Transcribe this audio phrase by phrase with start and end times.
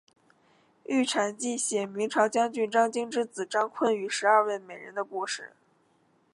[0.85, 5.51] 玉蟾记写明朝将军张经之子张昆与十二位美人的故事。